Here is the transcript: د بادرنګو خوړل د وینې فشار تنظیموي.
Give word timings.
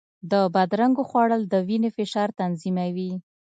د 0.31 0.33
بادرنګو 0.53 1.03
خوړل 1.09 1.41
د 1.47 1.53
وینې 1.67 1.89
فشار 1.97 2.29
تنظیموي. 2.39 3.11